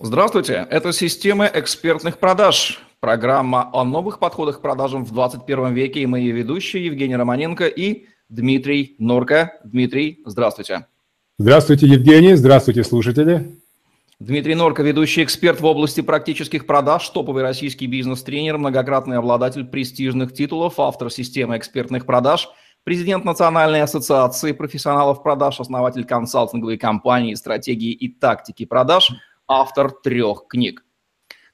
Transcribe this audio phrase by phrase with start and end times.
[0.00, 2.78] Здравствуйте, это «Система экспертных продаж».
[3.00, 6.02] Программа о новых подходах к продажам в 21 веке.
[6.02, 9.58] И ее ведущие Евгений Романенко и Дмитрий Норка.
[9.64, 10.86] Дмитрий, здравствуйте.
[11.36, 12.34] Здравствуйте, Евгений.
[12.34, 13.58] Здравствуйте, слушатели.
[14.20, 20.78] Дмитрий Норка, ведущий эксперт в области практических продаж, топовый российский бизнес-тренер, многократный обладатель престижных титулов,
[20.78, 22.48] автор системы экспертных продаж,
[22.84, 29.10] президент Национальной ассоциации профессионалов продаж, основатель консалтинговой компании «Стратегии и тактики продаж»,
[29.48, 30.84] автор трех книг.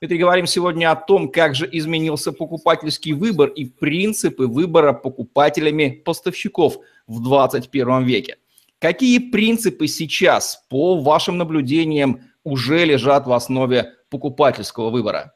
[0.00, 6.78] Дмитрий, говорим сегодня о том, как же изменился покупательский выбор и принципы выбора покупателями поставщиков
[7.06, 8.36] в 21 веке.
[8.80, 15.32] Какие принципы сейчас, по вашим наблюдениям, уже лежат в основе покупательского выбора?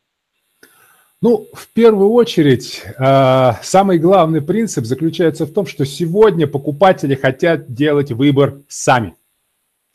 [1.22, 7.72] Ну, в первую очередь, э, самый главный принцип заключается в том, что сегодня покупатели хотят
[7.72, 9.16] делать выбор сами.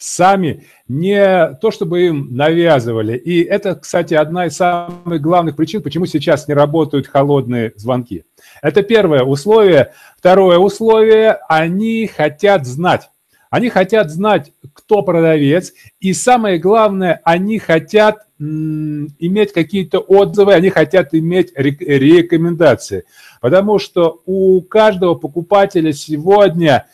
[0.05, 3.15] Сами, не то, чтобы им навязывали.
[3.15, 8.25] И это, кстати, одна из самых главных причин, почему сейчас не работают холодные звонки.
[8.61, 9.93] Это первое условие.
[10.17, 13.11] Второе условие, они хотят знать.
[13.49, 21.13] Они хотят знать, кто продавец, и самое главное, они хотят иметь какие-то отзывы, они хотят
[21.13, 23.05] иметь рекомендации.
[23.39, 26.87] Потому что у каждого покупателя сегодня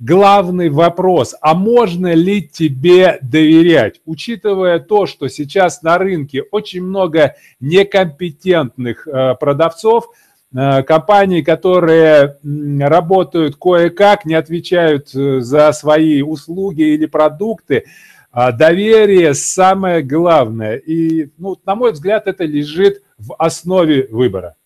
[0.00, 4.00] главный вопрос, а можно ли тебе доверять?
[4.04, 10.08] Учитывая то, что сейчас на рынке очень много некомпетентных э, продавцов,
[10.52, 12.38] Э, компании, которые
[12.80, 17.84] работают кое-как, не отвечают э, за свои услуги или продукты.
[18.32, 20.76] А доверие самое главное.
[20.76, 24.56] И, ну, на мой взгляд, это лежит в основе выбора.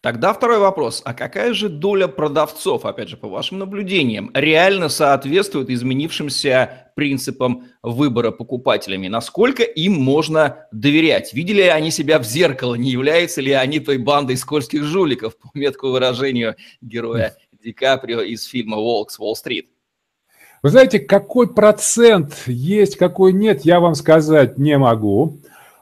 [0.00, 1.02] Тогда второй вопрос.
[1.04, 8.30] А какая же доля продавцов, опять же, по вашим наблюдениям, реально соответствует изменившимся принципам выбора
[8.30, 9.08] покупателями?
[9.08, 11.32] Насколько им можно доверять?
[11.32, 12.74] Видели ли они себя в зеркало?
[12.74, 18.44] Не являются ли они той бандой скользких жуликов, по меткому выражению героя Ди Каприо из
[18.44, 19.68] фильма «Волк с Уолл-стрит»?
[20.62, 25.40] Вы знаете, какой процент есть, какой нет, я вам сказать не могу.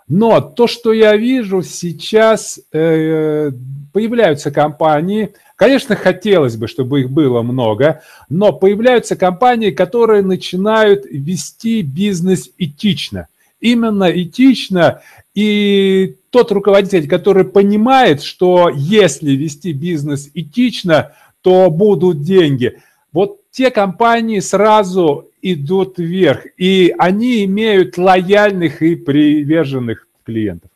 [0.09, 3.51] Но то, что я вижу сейчас, э,
[3.93, 11.83] появляются компании, конечно, хотелось бы, чтобы их было много, но появляются компании, которые начинают вести
[11.83, 13.29] бизнес этично.
[13.61, 15.01] Именно этично,
[15.35, 22.79] и тот руководитель, который понимает, что если вести бизнес этично, то будут деньги.
[23.13, 30.71] Вот те компании сразу идут вверх, и они имеют лояльных и приверженных клиентов.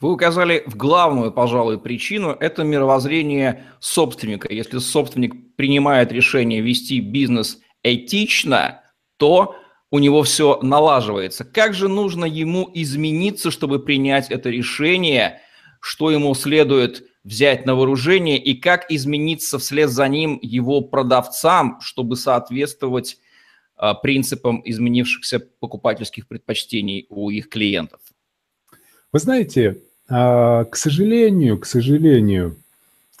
[0.00, 4.52] Вы указали в главную, пожалуй, причину– это мировоззрение собственника.
[4.52, 8.82] Если собственник принимает решение вести бизнес этично,
[9.16, 9.56] то
[9.90, 11.44] у него все налаживается.
[11.44, 15.40] Как же нужно ему измениться, чтобы принять это решение,
[15.80, 22.16] что ему следует взять на вооружение и как измениться вслед за ним его продавцам, чтобы
[22.16, 23.18] соответствовать
[23.94, 28.00] принципам изменившихся покупательских предпочтений у их клиентов?
[29.12, 29.78] Вы знаете,
[30.08, 32.56] а, к сожалению, к сожалению,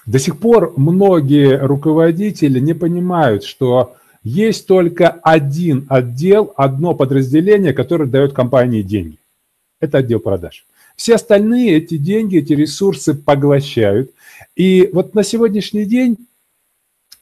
[0.06, 8.06] до сих пор многие руководители не понимают, что есть только один отдел, одно подразделение, которое
[8.06, 9.18] дает компании деньги.
[9.80, 10.66] Это отдел продаж.
[10.96, 14.10] Все остальные эти деньги, эти ресурсы поглощают.
[14.56, 16.16] И вот на сегодняшний день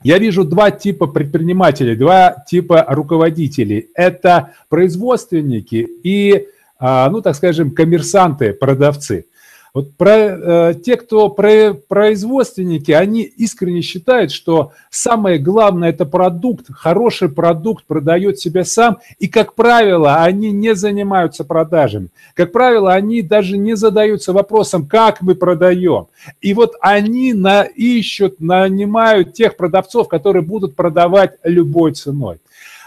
[0.07, 3.91] я вижу два типа предпринимателей, два типа руководителей.
[3.95, 6.47] Это производственники и,
[6.79, 9.27] а, ну так скажем, коммерсанты, продавцы.
[9.77, 16.69] Вот про, э, те, кто про, производственники, они искренне считают, что самое главное– это продукт,
[16.73, 22.09] хороший продукт продает себя сам, и, как правило, они не занимаются продажами.
[22.33, 26.07] Как правило, они даже не задаются вопросом, как мы продаем.
[26.41, 32.39] И вот они на, ищут, нанимают тех продавцов, которые будут продавать любой ценой.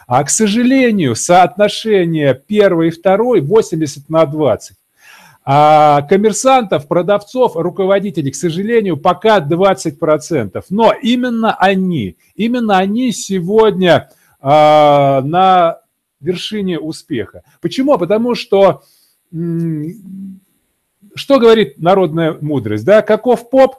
[0.07, 4.78] А, к сожалению, соотношение первый и второй 80 на 20.
[5.51, 10.63] А коммерсантов, продавцов, руководителей, к сожалению, пока 20%.
[10.69, 15.79] Но именно они, именно они сегодня а, на
[16.19, 17.41] вершине успеха.
[17.61, 17.97] Почему?
[17.97, 18.83] Потому что
[21.15, 22.85] что говорит народная мудрость?
[22.85, 23.01] Да?
[23.01, 23.73] Каков поп,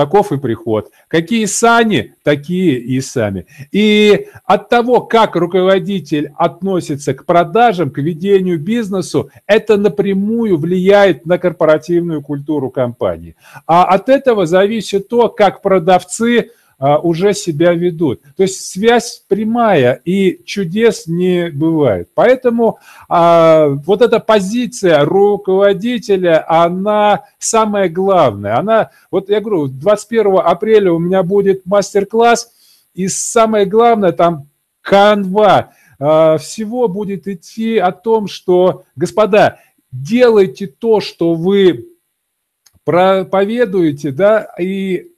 [0.00, 0.90] таков и приход.
[1.08, 3.44] Какие сани, такие и сами.
[3.70, 11.36] И от того, как руководитель относится к продажам, к ведению бизнесу, это напрямую влияет на
[11.36, 13.36] корпоративную культуру компании.
[13.66, 16.48] А от этого зависит то, как продавцы
[16.80, 18.22] уже себя ведут.
[18.36, 22.08] То есть связь прямая и чудес не бывает.
[22.14, 22.78] Поэтому
[23.08, 28.58] а, вот эта позиция руководителя, она самая главная.
[28.58, 32.50] Она, вот я говорю, 21 апреля у меня будет мастер-класс,
[32.94, 34.48] и самое главное там
[34.80, 39.58] канва а, всего будет идти о том, что, господа,
[39.92, 41.88] делайте то, что вы
[42.84, 45.12] проповедуете, да, и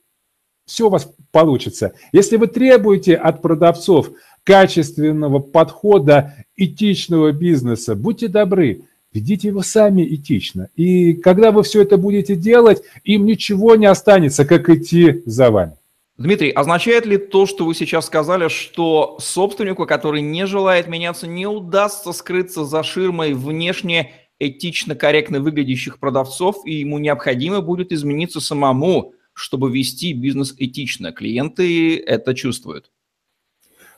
[0.66, 1.94] все у вас получится.
[2.12, 4.10] Если вы требуете от продавцов
[4.44, 8.82] качественного подхода, этичного бизнеса, будьте добры,
[9.12, 10.68] ведите его сами этично.
[10.76, 15.72] И когда вы все это будете делать, им ничего не останется, как идти за вами.
[16.18, 21.46] Дмитрий, означает ли то, что вы сейчас сказали, что собственнику, который не желает меняться, не
[21.46, 29.14] удастся скрыться за ширмой внешне этично корректно выглядящих продавцов, и ему необходимо будет измениться самому,
[29.32, 31.12] чтобы вести бизнес этично.
[31.12, 32.90] Клиенты это чувствуют.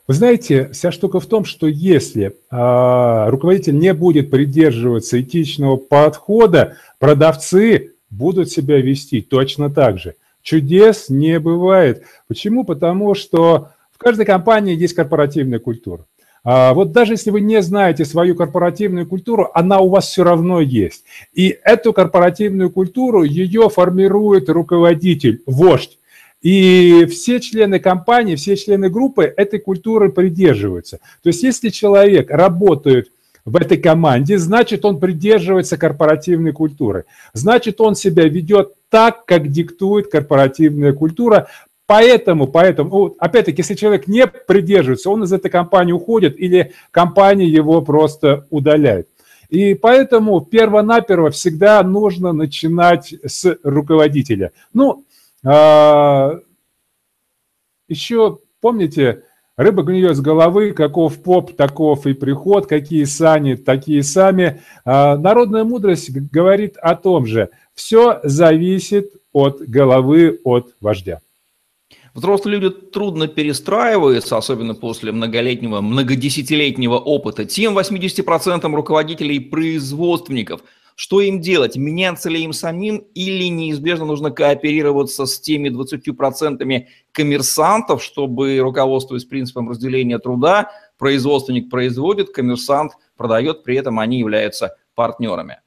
[0.07, 6.77] Вы знаете, вся штука в том, что если э, руководитель не будет придерживаться этичного подхода,
[6.99, 10.15] продавцы будут себя вести точно так же.
[10.43, 12.03] Чудес не бывает.
[12.27, 12.63] Почему?
[12.65, 16.05] Потому что в каждой компании есть корпоративная культура.
[16.45, 20.61] А, вот даже если вы не знаете свою корпоративную культуру, она у вас все равно
[20.61, 21.03] есть.
[21.33, 25.97] И эту корпоративную культуру, ее формирует руководитель, вождь.
[26.43, 30.99] И все члены компании, все члены группы этой культуры придерживаются.
[31.23, 33.09] То есть если человек работает
[33.45, 37.05] в этой команде, значит, он придерживается корпоративной культуры.
[37.33, 41.47] Значит, он себя ведет так, как диктует корпоративная культура,
[41.87, 47.81] Поэтому, поэтому, опять-таки, если человек не придерживается, он из этой компании уходит или компания его
[47.81, 49.07] просто удаляет.
[49.49, 54.51] И поэтому перво-наперво всегда нужно начинать с руководителя.
[54.73, 55.05] Ну,
[55.43, 56.39] а,
[57.87, 59.21] еще помните,
[59.57, 64.61] рыба гниет с головы, каков поп, таков и приход, какие сани, такие сами.
[64.83, 67.51] А, народная мудрость говорит о том же.
[67.75, 71.19] Все зависит от головы, от вождя.
[72.15, 77.43] Взрослые люди трудно перестраиваются, особенно после многолетнего, многодесятилетнего опыта.
[77.43, 80.61] Тем 80% руководителей и производственников.
[80.95, 81.75] Что им делать?
[81.75, 89.69] Меняться ли им самим или неизбежно нужно кооперироваться с теми 20% коммерсантов, чтобы, руководствуясь принципом
[89.69, 95.57] разделения труда, производственник производит, коммерсант продает, при этом они являются партнерами.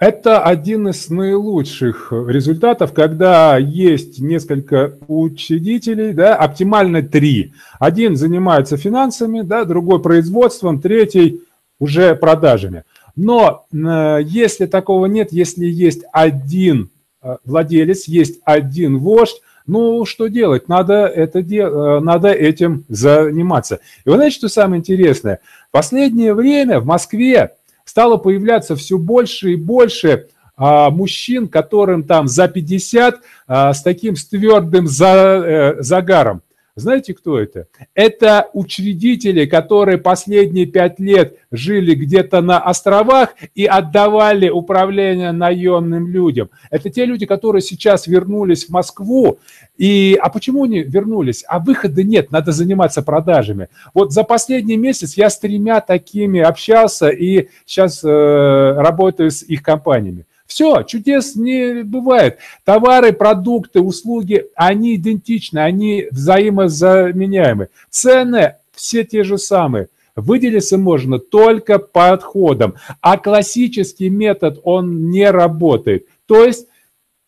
[0.00, 7.52] Это один из наилучших результатов, когда есть несколько учредителей, да, оптимально три.
[7.78, 11.42] Один занимается финансами, да, другой производством, третий
[11.78, 12.84] уже продажами.
[13.14, 16.88] Но э, если такого нет, если есть один
[17.22, 20.66] э, владелец, есть один вождь, ну, что делать?
[20.66, 21.60] Надо, это де...
[21.60, 23.80] Э, надо этим заниматься.
[24.06, 25.40] И вы знаете, что самое интересное?
[25.68, 27.50] В последнее время в Москве
[27.90, 34.14] стало появляться все больше и больше а, мужчин, которым там за 50, а, с таким
[34.14, 36.42] твердым э, загаром.
[36.80, 37.66] Знаете, кто это?
[37.94, 46.50] Это учредители, которые последние пять лет жили где-то на островах и отдавали управление наемным людям.
[46.70, 49.38] Это те люди, которые сейчас вернулись в Москву.
[49.76, 51.44] И, а почему они вернулись?
[51.46, 53.68] А выхода нет, надо заниматься продажами.
[53.94, 59.62] Вот за последний месяц я с тремя такими общался и сейчас э, работаю с их
[59.62, 60.26] компаниями.
[60.50, 62.38] Все, чудес не бывает.
[62.64, 67.68] Товары, продукты, услуги, они идентичны, они взаимозаменяемы.
[67.88, 69.90] Цены все те же самые.
[70.16, 76.08] Выделиться можно только подходом, а классический метод, он не работает.
[76.26, 76.66] То есть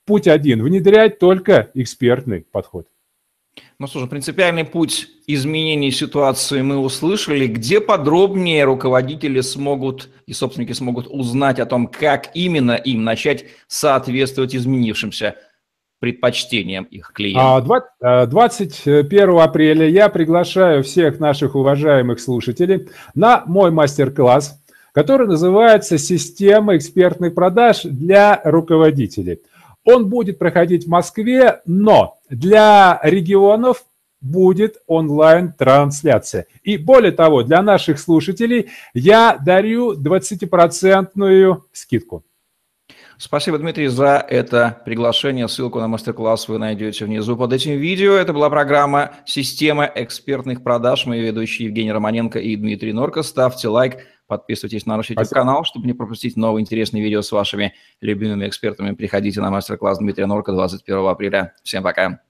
[0.04, 2.88] путь один– внедрять только экспертный подход.
[3.78, 7.46] Ну, слушай, принципиальный путь изменения ситуации мы услышали.
[7.46, 14.54] Где подробнее руководители смогут и собственники смогут узнать о том, как именно им начать соответствовать
[14.54, 15.36] изменившимся
[15.98, 17.64] предпочтениям их клиентов?
[18.00, 24.60] 21 а, апреля я приглашаю всех наших уважаемых слушателей на мой мастер-класс,
[24.92, 29.40] который называется «Система экспертных продаж для руководителей».
[29.84, 33.84] Он будет проходить в Москве, но для регионов
[34.20, 36.46] будет онлайн-трансляция.
[36.62, 42.24] И более того, для наших слушателей я дарю 20% скидку.
[43.24, 45.46] Спасибо, Дмитрий, за это приглашение.
[45.46, 48.14] Ссылку на мастер-класс вы найдете внизу под этим видео.
[48.14, 51.06] Это была программа «Система экспертных продаж».
[51.06, 53.22] Мои ведущие Евгений Романенко и Дмитрий Норко.
[53.22, 58.48] Ставьте лайк, Подписывайтесь на наш YouTube-канал, чтобы не пропустить новые интересные видео с вашими любимыми
[58.48, 58.92] экспертами.
[58.92, 61.54] Приходите на мастер-класс Дмитрия Норка 21 апреля.
[61.62, 62.22] Всем пока.